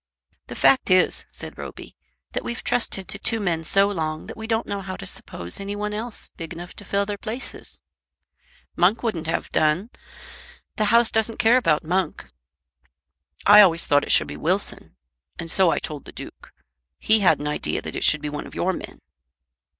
[0.47, 1.95] "The fact is," said Roby,
[2.31, 5.59] "that we've trusted to two men so long that we don't know how to suppose
[5.59, 7.79] any one else big enough to fill their places.
[8.75, 9.91] Monk wouldn't have done.
[10.77, 12.25] The House doesn't care about Monk."
[13.45, 14.95] "I always thought it should be Wilson,
[15.37, 16.51] and so I told the Duke.
[16.97, 19.01] He had an idea that it should be one of your men."